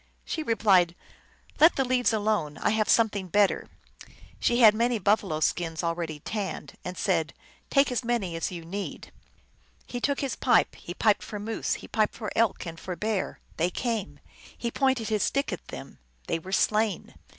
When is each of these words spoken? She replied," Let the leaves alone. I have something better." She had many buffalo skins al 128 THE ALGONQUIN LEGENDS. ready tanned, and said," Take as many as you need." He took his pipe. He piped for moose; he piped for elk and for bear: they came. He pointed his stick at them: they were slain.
She 0.25 0.41
replied," 0.41 0.95
Let 1.59 1.75
the 1.75 1.85
leaves 1.85 2.11
alone. 2.11 2.57
I 2.57 2.71
have 2.71 2.89
something 2.89 3.27
better." 3.27 3.69
She 4.39 4.59
had 4.59 4.73
many 4.73 4.97
buffalo 4.97 5.41
skins 5.41 5.83
al 5.83 5.89
128 5.91 6.25
THE 6.25 6.31
ALGONQUIN 6.31 6.41
LEGENDS. 6.73 6.77
ready 6.79 6.79
tanned, 6.79 6.79
and 6.83 6.97
said," 6.97 7.33
Take 7.69 7.91
as 7.91 8.03
many 8.03 8.35
as 8.35 8.49
you 8.51 8.65
need." 8.65 9.11
He 9.85 10.01
took 10.01 10.21
his 10.21 10.35
pipe. 10.35 10.73
He 10.77 10.95
piped 10.95 11.21
for 11.21 11.37
moose; 11.37 11.75
he 11.75 11.87
piped 11.87 12.15
for 12.15 12.31
elk 12.35 12.65
and 12.65 12.79
for 12.79 12.95
bear: 12.95 13.41
they 13.57 13.69
came. 13.69 14.19
He 14.57 14.71
pointed 14.71 15.09
his 15.09 15.21
stick 15.21 15.53
at 15.53 15.67
them: 15.67 15.99
they 16.25 16.39
were 16.39 16.51
slain. 16.51 17.13